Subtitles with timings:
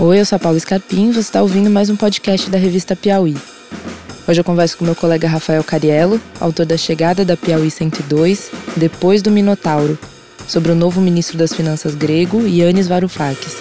[0.00, 3.36] Oi, eu sou a Paula Scarpim você está ouvindo mais um podcast da revista Piauí.
[4.28, 9.22] Hoje eu converso com meu colega Rafael Cariello, autor da Chegada da Piauí 102, Depois
[9.22, 9.98] do Minotauro,
[10.46, 13.56] sobre o novo ministro das Finanças grego, Yannis Varoufakis.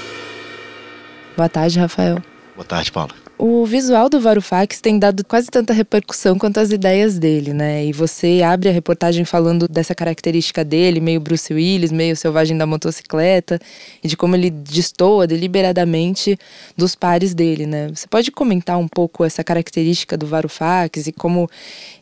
[1.36, 2.20] Boa tarde, Rafael.
[2.56, 3.27] Boa tarde, Paula.
[3.40, 7.86] O visual do Varoufakis tem dado quase tanta repercussão quanto as ideias dele, né?
[7.86, 12.66] E você abre a reportagem falando dessa característica dele, meio Bruce Willis, meio selvagem da
[12.66, 13.60] motocicleta,
[14.04, 16.36] e de como ele destoa deliberadamente
[16.76, 17.90] dos pares dele, né?
[17.90, 21.48] Você pode comentar um pouco essa característica do Varoufakis e como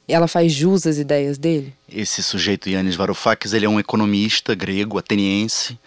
[0.07, 1.73] ela faz jus às ideias dele?
[1.93, 5.77] Esse sujeito, Yannis Varoufakis, ele é um economista grego, ateniense,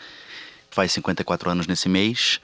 [0.70, 2.38] faz 54 anos nesse mês.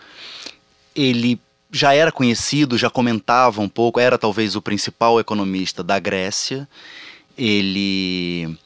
[0.96, 1.38] Ele
[1.74, 6.68] já era conhecido, já comentava um pouco, era talvez o principal economista da Grécia.
[7.36, 8.56] Ele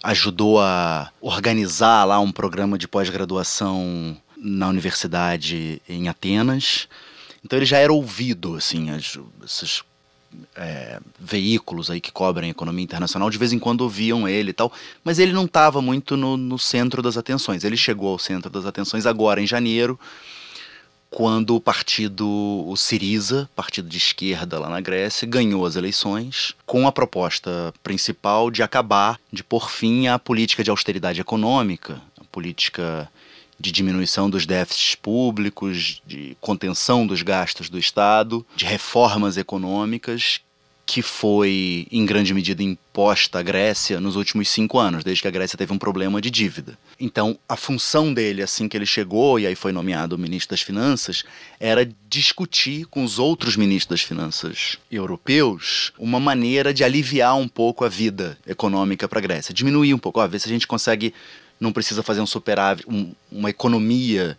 [0.00, 6.88] ajudou a organizar lá um programa de pós-graduação na universidade em Atenas.
[7.44, 9.82] Então ele já era ouvido, assim, as, esses
[10.54, 14.72] é, veículos aí que cobrem economia internacional de vez em quando ouviam ele e tal,
[15.02, 17.64] mas ele não estava muito no, no centro das atenções.
[17.64, 19.98] Ele chegou ao centro das atenções agora em janeiro,
[21.12, 22.26] quando o partido,
[22.66, 28.50] o Siriza, partido de esquerda lá na Grécia, ganhou as eleições com a proposta principal
[28.50, 33.10] de acabar, de pôr fim à política de austeridade econômica, a política
[33.60, 40.40] de diminuição dos déficits públicos, de contenção dos gastos do Estado, de reformas econômicas
[40.84, 45.30] que foi, em grande medida, imposta à Grécia nos últimos cinco anos, desde que a
[45.30, 46.76] Grécia teve um problema de dívida.
[46.98, 51.24] Então, a função dele, assim que ele chegou, e aí foi nomeado ministro das Finanças,
[51.58, 57.84] era discutir com os outros ministros das Finanças europeus uma maneira de aliviar um pouco
[57.84, 61.14] a vida econômica para a Grécia, diminuir um pouco, ó, ver se a gente consegue,
[61.60, 64.36] não precisa fazer um superávit, um, uma economia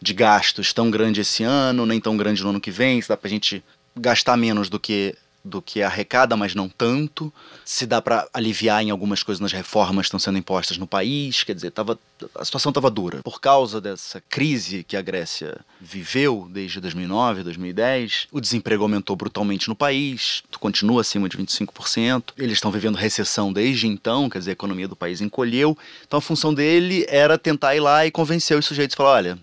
[0.00, 3.16] de gastos tão grande esse ano, nem tão grande no ano que vem, se dá
[3.16, 3.64] para a gente
[3.96, 5.16] gastar menos do que
[5.46, 7.32] do que arrecada, mas não tanto.
[7.64, 11.44] Se dá para aliviar em algumas coisas nas reformas que estão sendo impostas no país,
[11.44, 11.98] quer dizer, tava,
[12.34, 13.22] a situação estava dura.
[13.22, 19.68] Por causa dessa crise que a Grécia viveu desde 2009, 2010, o desemprego aumentou brutalmente
[19.68, 22.32] no país, continua acima de 25%.
[22.36, 25.76] Eles estão vivendo recessão desde então, quer dizer, a economia do país encolheu.
[26.06, 29.38] Então a função dele era tentar ir lá e convencer os sujeitos, falar, olha,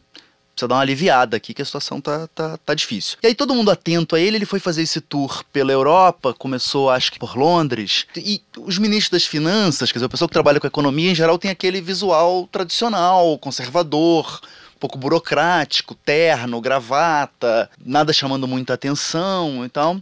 [0.53, 3.17] precisa dar uma aliviada aqui que a situação tá, tá, tá difícil.
[3.21, 6.89] E aí todo mundo atento a ele, ele foi fazer esse tour pela Europa, começou
[6.89, 10.59] acho que por Londres, e os ministros das finanças, quer dizer, o pessoal que trabalha
[10.59, 14.39] com economia em geral tem aquele visual tradicional, conservador,
[14.75, 19.97] um pouco burocrático, terno, gravata, nada chamando muita atenção e tal.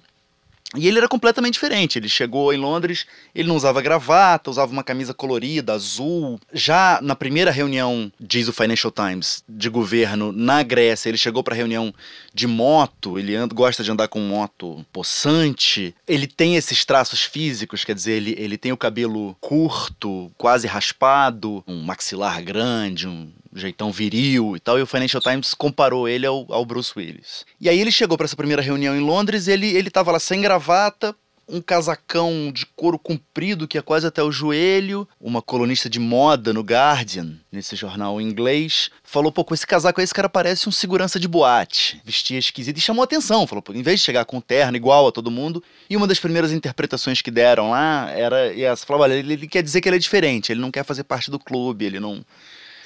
[0.76, 2.00] E ele era completamente diferente.
[2.00, 3.06] Ele chegou em Londres,
[3.36, 6.40] ele não usava gravata, usava uma camisa colorida, azul.
[6.54, 11.56] Já na primeira reunião, diz o Financial Times, de governo na Grécia, ele chegou para
[11.56, 11.94] reunião
[12.34, 15.94] de moto, ele anda, gosta de andar com moto possante.
[16.08, 21.64] Ele tem esses traços físicos, quer dizer, ele, ele tem o cabelo curto, quase raspado,
[21.68, 26.46] um maxilar grande, um jeitão viril e tal, e o Financial Times comparou ele ao,
[26.50, 27.46] ao Bruce Willis.
[27.60, 30.42] E aí ele chegou para essa primeira reunião em Londres, ele, ele tava lá sem
[30.42, 31.16] gravata,
[31.52, 35.08] um casacão de couro comprido que é quase até o joelho.
[35.20, 40.06] Uma colunista de moda no Guardian, nesse jornal inglês, falou: pô, com esse casaco aí,
[40.06, 42.02] esse cara parece um segurança de boate.
[42.06, 43.46] Vestia esquisito e chamou atenção.
[43.46, 45.62] Falou: pô, em vez de chegar com terno igual a todo mundo.
[45.90, 49.62] E uma das primeiras interpretações que deram lá era essa: falava, olha, ele, ele quer
[49.62, 52.24] dizer que ele é diferente, ele não quer fazer parte do clube, ele não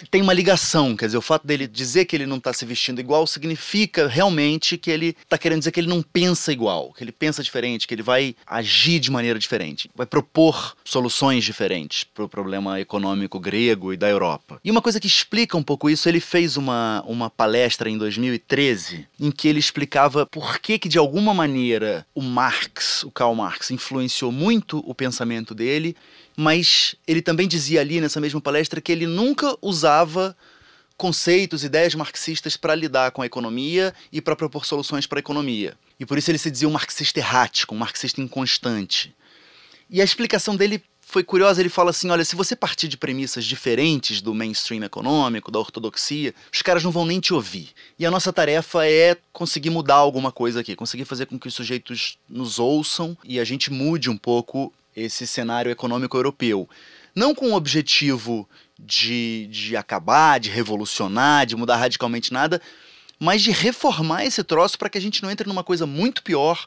[0.10, 3.00] tem uma ligação, quer dizer, o fato dele dizer que ele não está se vestindo
[3.00, 7.12] igual significa realmente que ele está querendo dizer que ele não pensa igual, que ele
[7.12, 12.30] pensa diferente, que ele vai agir de maneira diferente, vai propor soluções diferentes para o
[12.30, 14.60] problema econômico grego e da Europa.
[14.64, 19.08] E uma coisa que explica um pouco isso, ele fez uma, uma palestra em 2013
[19.20, 23.72] em que ele explicava por que que de alguma maneira o Marx, o Karl Marx,
[23.72, 25.96] influenciou muito o pensamento dele
[26.36, 30.36] mas ele também dizia ali nessa mesma palestra que ele nunca usava
[30.98, 35.78] conceitos, ideias marxistas para lidar com a economia e para propor soluções para a economia.
[36.00, 39.14] E por isso ele se dizia um marxista errático, um marxista inconstante.
[39.90, 43.46] E a explicação dele foi curiosa, ele fala assim, olha, se você partir de premissas
[43.46, 47.70] diferentes do mainstream econômico, da ortodoxia, os caras não vão nem te ouvir.
[48.00, 51.54] E a nossa tarefa é conseguir mudar alguma coisa aqui, conseguir fazer com que os
[51.54, 56.68] sujeitos nos ouçam e a gente mude um pouco esse cenário econômico europeu.
[57.16, 62.62] Não com o objetivo de, de acabar, de revolucionar, de mudar radicalmente nada,
[63.20, 66.66] mas de reformar esse troço para que a gente não entre numa coisa muito pior,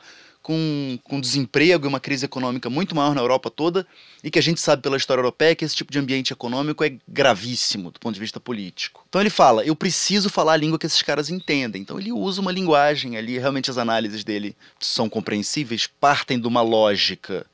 [0.48, 3.86] com, com desemprego e uma crise econômica muito maior na Europa toda,
[4.24, 6.96] e que a gente sabe pela história europeia que esse tipo de ambiente econômico é
[7.06, 9.04] gravíssimo do ponto de vista político.
[9.08, 11.82] Então ele fala: eu preciso falar a língua que esses caras entendem.
[11.82, 16.62] Então ele usa uma linguagem ali, realmente as análises dele são compreensíveis, partem de uma
[16.62, 17.44] lógica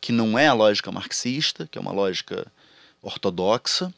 [0.00, 2.46] que não é a lógica marxista, que é uma lógica
[3.02, 3.92] ortodoxa,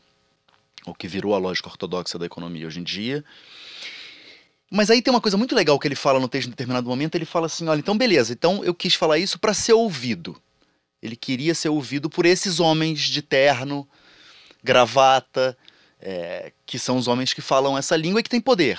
[0.86, 3.24] ou que virou a lógica ortodoxa da economia hoje em dia.
[4.70, 7.14] Mas aí tem uma coisa muito legal que ele fala no texto em determinado momento,
[7.14, 10.40] ele fala assim, olha, então beleza, então eu quis falar isso para ser ouvido.
[11.02, 13.86] Ele queria ser ouvido por esses homens de terno,
[14.62, 15.56] gravata,
[16.00, 18.78] é, que são os homens que falam essa língua e que têm poder.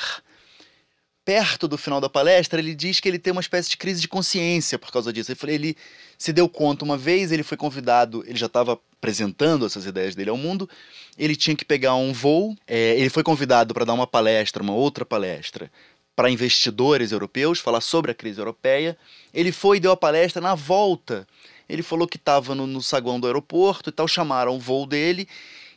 [1.25, 4.10] Perto do final da palestra, ele diz que ele tem uma espécie de crise de
[4.10, 5.31] consciência por causa disso.
[5.31, 5.78] Ele, ele
[6.18, 10.30] se deu conta uma vez, ele foi convidado, ele já estava apresentando essas ideias dele
[10.30, 10.70] ao mundo,
[11.18, 14.74] ele tinha que pegar um voo, é, ele foi convidado para dar uma palestra, uma
[14.74, 15.72] outra palestra,
[16.16, 18.98] para investidores europeus, falar sobre a crise europeia.
[19.34, 21.28] Ele foi e deu a palestra na volta.
[21.68, 25.28] Ele falou que estava no, no saguão do aeroporto e tal, chamaram o voo dele,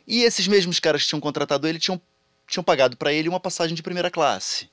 [0.05, 1.99] e esses mesmos caras que tinham contratado ele tinham,
[2.47, 4.69] tinham pagado para ele uma passagem de primeira classe.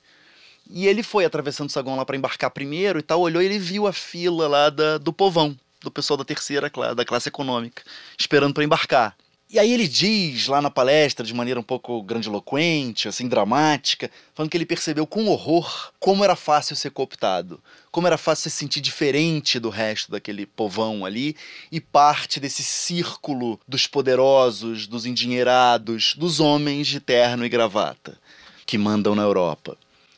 [0.69, 3.59] E ele foi atravessando o saguão lá para embarcar primeiro e tal, olhou e ele
[3.59, 7.83] viu a fila lá da, do povão, do pessoal da terceira da classe econômica,
[8.17, 9.15] esperando para embarcar.
[9.47, 14.49] E aí ele diz lá na palestra, de maneira um pouco grandiloquente, assim, dramática, falando
[14.49, 17.61] que ele percebeu com horror como era fácil ser cooptado,
[17.91, 21.35] como era fácil se sentir diferente do resto daquele povão ali
[21.71, 28.17] e parte desse círculo dos poderosos, dos endinheirados, dos homens de terno e gravata
[28.65, 29.77] que mandam na Europa.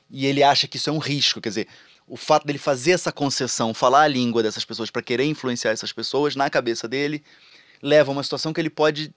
[0.09, 1.68] E ele acha que isso é um risco, quer dizer,
[2.07, 5.92] o fato dele fazer essa concessão, falar a língua dessas pessoas para querer influenciar essas
[5.92, 7.21] pessoas, na cabeça dele,
[7.81, 9.13] leva a uma situação que ele pode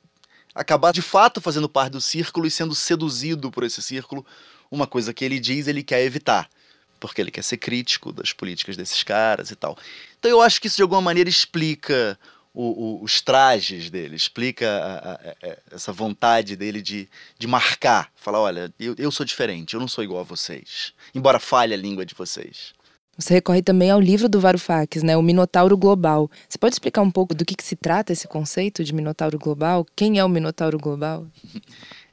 [0.54, 4.26] acabar de fato fazendo parte do círculo e sendo seduzido por esse círculo,
[4.70, 6.50] uma coisa que ele diz ele quer evitar,
[6.98, 9.78] porque ele quer ser crítico das políticas desses caras e tal.
[10.18, 12.18] Então eu acho que isso de alguma maneira explica
[12.52, 17.08] o, o, os trajes dele, explica a, a, a, essa vontade dele de,
[17.38, 21.38] de marcar, falar, olha, eu, eu sou diferente, eu não sou igual a vocês, embora
[21.38, 22.74] falhe a língua de vocês.
[23.16, 26.30] Você recorre também ao livro do Varoufakis, né, o Minotauro Global.
[26.48, 29.84] Você pode explicar um pouco do que, que se trata esse conceito de Minotauro Global?
[29.94, 31.26] Quem é o Minotauro Global?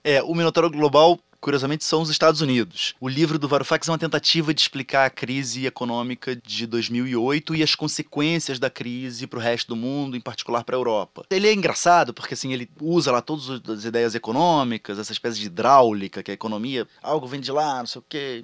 [0.03, 2.93] É, o Minotauro Global curiosamente, são os Estados Unidos.
[2.99, 7.63] O livro do Varoufakis é uma tentativa de explicar a crise econômica de 2008 e
[7.63, 11.25] as consequências da crise para o resto do mundo, em particular para a Europa.
[11.29, 15.45] Ele é engraçado porque assim ele usa lá todas as ideias econômicas, essa espécie de
[15.45, 18.43] hidráulica que a economia, algo vem de lá, não sei o quê,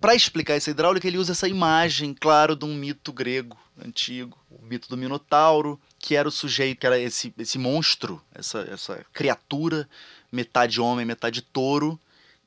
[0.00, 4.64] para explicar essa hidráulica, ele usa essa imagem, claro, de um mito grego antigo, o
[4.64, 9.88] mito do Minotauro, que era o sujeito, que era esse, esse monstro, essa, essa criatura,
[10.30, 11.98] metade homem, metade touro,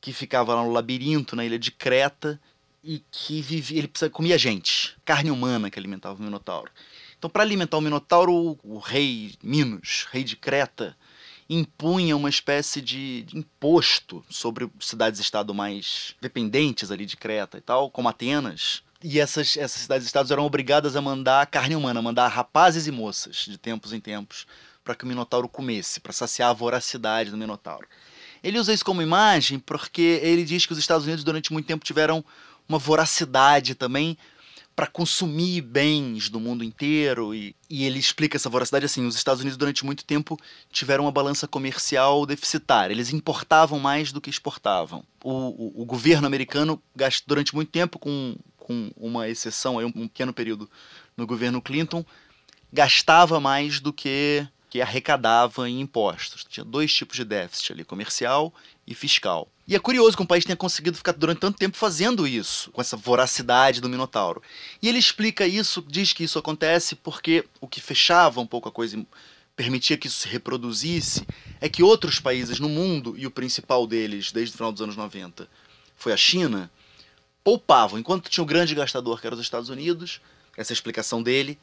[0.02, 2.42] que ficava lá no labirinto, na ilha de Creta,
[2.84, 6.72] e que vivia, ele comia gente, carne humana que alimentava o Minotauro.
[7.18, 10.98] Então, para alimentar o Minotauro, o, rei Minos, rei de Creta,
[11.48, 17.92] impunha uma espécie de, de imposto sobre cidades-estado mais dependentes ali de Creta e tal,
[17.92, 18.82] como Atenas.
[19.04, 23.58] E essas, essas cidades-estados eram obrigadas a mandar carne humana, mandar rapazes e moças de
[23.58, 24.48] tempos em tempos
[24.84, 27.88] para que o Minotauro comesse, para saciar a voracidade do Minotauro.
[28.44, 31.86] Ele usa isso como imagem porque ele diz que os Estados Unidos durante muito tempo
[31.86, 32.24] tiveram
[32.68, 34.18] uma voracidade também
[34.76, 39.42] para consumir bens do mundo inteiro e, e, ele explica essa voracidade assim: os Estados
[39.42, 40.40] Unidos durante muito tempo
[40.72, 45.04] tiveram uma balança comercial deficitária, eles importavam mais do que exportavam.
[45.24, 50.08] O, o, o governo americano gastou durante muito tempo, com, com uma exceção, aí, um
[50.08, 50.70] pequeno período
[51.18, 52.06] no governo Clinton,
[52.72, 56.46] gastava mais do que que arrecadava em impostos.
[56.50, 58.54] Tinha dois tipos de déficit ali, comercial
[58.88, 59.50] e fiscal.
[59.68, 62.80] E é curioso que um país tenha conseguido ficar durante tanto tempo fazendo isso, com
[62.80, 64.42] essa voracidade do Minotauro.
[64.82, 68.72] E ele explica isso, diz que isso acontece porque o que fechava um pouco a
[68.72, 69.06] coisa e
[69.58, 71.28] permitia que isso se reproduzisse
[71.60, 74.96] é que outros países no mundo, e o principal deles desde o final dos anos
[74.96, 75.50] 90
[75.98, 76.72] foi a China,
[77.44, 78.00] poupavam.
[78.00, 80.22] Enquanto tinha o grande gastador, que era os Estados Unidos,
[80.56, 81.60] essa é a explicação dele,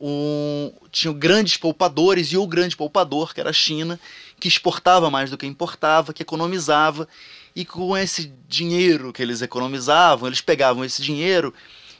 [0.00, 3.98] um, tinham grandes poupadores e o grande poupador, que era a China,
[4.38, 7.08] que exportava mais do que importava, que economizava,
[7.54, 11.52] e com esse dinheiro que eles economizavam, eles pegavam esse dinheiro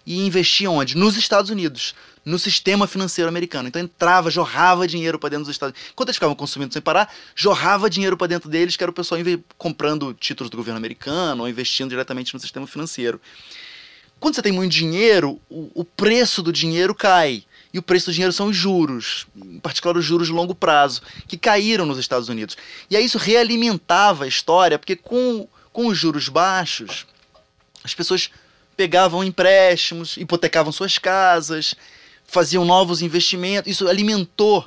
[0.06, 0.96] e investiam onde?
[0.96, 3.68] Nos Estados Unidos, no sistema financeiro americano.
[3.68, 5.90] Então entrava, jorrava dinheiro para dentro dos Estados Unidos.
[5.92, 9.20] Enquanto eles ficavam consumindo sem parar, jorrava dinheiro para dentro deles, que era o pessoal
[9.56, 13.20] comprando títulos do governo americano ou investindo diretamente no sistema financeiro.
[14.20, 17.44] Quando você tem muito dinheiro, o, o preço do dinheiro cai.
[17.72, 21.02] E o preço do dinheiro são os juros, em particular os juros de longo prazo,
[21.26, 22.56] que caíram nos Estados Unidos.
[22.90, 27.06] E aí isso realimentava a história, porque com, com os juros baixos,
[27.84, 28.30] as pessoas
[28.76, 31.75] pegavam empréstimos, hipotecavam suas casas,
[32.26, 33.70] faziam novos investimentos.
[33.70, 34.64] Isso alimentou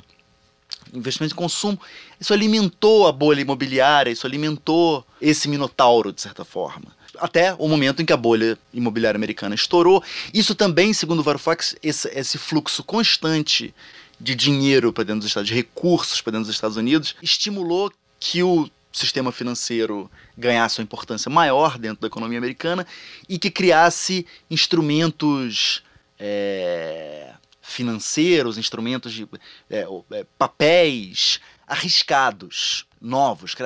[0.92, 1.80] investimento em consumo.
[2.20, 6.94] Isso alimentou a bolha imobiliária, isso alimentou esse minotauro, de certa forma.
[7.18, 10.02] Até o momento em que a bolha imobiliária americana estourou.
[10.32, 13.74] Isso também, segundo o Varoufakis, esse, esse fluxo constante
[14.18, 18.42] de dinheiro para dentro dos Estados de recursos para dentro dos Estados Unidos, estimulou que
[18.42, 22.86] o sistema financeiro ganhasse uma importância maior dentro da economia americana
[23.28, 25.82] e que criasse instrumentos
[26.18, 29.26] é, financeiros, instrumentos de
[29.70, 33.62] é, é, papéis arriscados, novos, que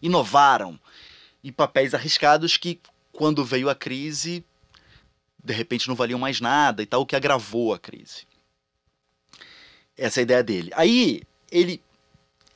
[0.00, 0.78] inovaram
[1.48, 2.78] e papéis arriscados que
[3.10, 4.44] quando veio a crise
[5.42, 8.26] de repente não valiam mais nada e tal, o que agravou a crise.
[9.96, 10.70] Essa é a ideia dele.
[10.74, 11.80] Aí ele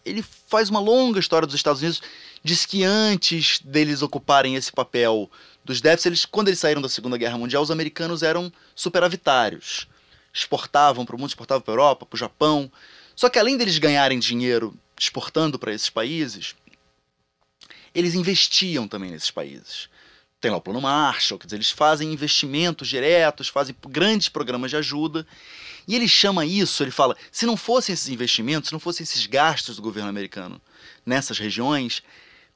[0.04, 2.02] ele faz uma longa história dos Estados Unidos,
[2.42, 5.30] diz que antes deles ocuparem esse papel
[5.64, 9.86] dos déficits, eles, quando eles saíram da Segunda Guerra Mundial, os americanos eram superavitários.
[10.34, 12.70] Exportavam para o mundo, exportavam para a Europa, para o Japão.
[13.14, 16.56] Só que além deles ganharem dinheiro exportando para esses países,
[17.94, 19.88] eles investiam também nesses países.
[20.40, 24.76] Tem lá o Plano Marshall, quer dizer, eles fazem investimentos diretos, fazem grandes programas de
[24.76, 25.26] ajuda
[25.86, 29.26] e ele chama isso, ele fala, se não fossem esses investimentos, se não fossem esses
[29.26, 30.60] gastos do governo americano
[31.06, 32.02] nessas regiões,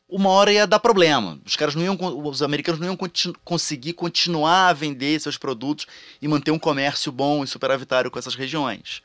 [0.09, 1.41] uma hora ia dar problema.
[1.45, 5.87] Os caras não iam, os americanos não iam continu, conseguir continuar a vender seus produtos
[6.23, 9.03] e manter um comércio bom e superavitário com essas regiões.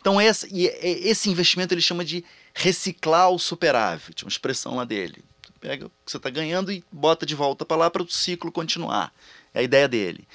[0.00, 5.24] Então esse, esse investimento ele chama de reciclar o superávit, uma expressão lá dele.
[5.64, 8.52] Pega o que você está ganhando e bota de volta para lá para o ciclo
[8.52, 9.10] continuar.
[9.54, 10.28] É a ideia dele.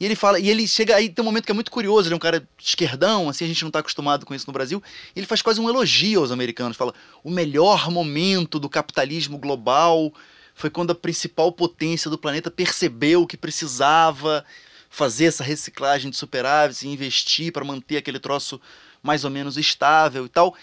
[0.00, 2.14] E ele fala, e ele chega aí, tem um momento que é muito curioso, ele
[2.14, 4.82] é um cara esquerdão, assim, a gente não está acostumado com isso no Brasil.
[5.14, 10.10] ele faz quase um elogio aos americanos, fala: "O melhor momento do capitalismo global
[10.54, 14.46] foi quando a principal potência do planeta percebeu que precisava
[14.88, 18.58] fazer essa reciclagem de superávites e investir para manter aquele troço
[19.02, 20.56] mais ou menos estável e tal".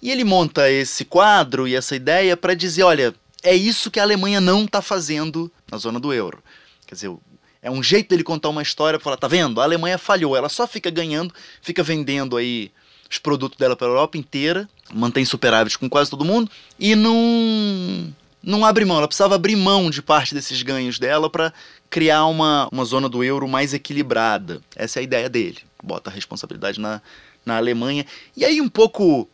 [0.00, 4.02] E ele monta esse quadro e essa ideia para dizer, olha, é isso que a
[4.02, 6.42] Alemanha não está fazendo na zona do euro.
[6.86, 7.16] Quer dizer,
[7.62, 9.60] é um jeito dele contar uma história para falar, tá vendo?
[9.60, 12.70] A Alemanha falhou, ela só fica ganhando, fica vendendo aí
[13.10, 18.12] os produtos dela para a Europa inteira, mantém superávit com quase todo mundo e não
[18.42, 21.52] não abre mão, ela precisava abrir mão de parte desses ganhos dela para
[21.90, 24.60] criar uma, uma zona do euro mais equilibrada.
[24.76, 25.58] Essa é a ideia dele.
[25.82, 27.02] Bota a responsabilidade na,
[27.44, 28.06] na Alemanha.
[28.36, 29.28] E aí, um pouco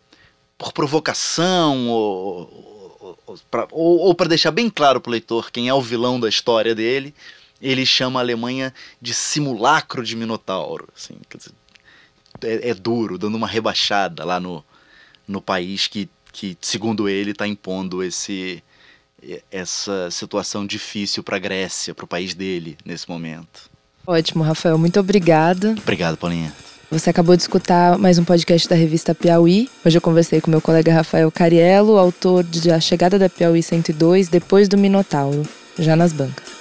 [0.56, 2.83] por provocação ou,
[3.70, 6.74] ou, ou para deixar bem claro para o leitor quem é o vilão da história
[6.74, 7.14] dele,
[7.60, 10.88] ele chama a Alemanha de simulacro de Minotauro.
[10.96, 11.52] Assim, dizer,
[12.42, 14.64] é, é, duro, dando uma rebaixada lá no,
[15.26, 18.62] no país que, que, segundo ele, está impondo esse,
[19.50, 23.70] essa situação difícil para a Grécia, para o país dele nesse momento.
[24.06, 24.76] Ótimo, Rafael.
[24.76, 25.74] Muito obrigada.
[25.78, 26.52] Obrigado, Paulinha.
[26.94, 29.68] Você acabou de escutar mais um podcast da revista Piauí.
[29.84, 34.28] Hoje eu conversei com meu colega Rafael Cariello, autor de A Chegada da Piauí 102,
[34.28, 35.42] Depois do Minotauro,
[35.76, 36.53] já nas bancas.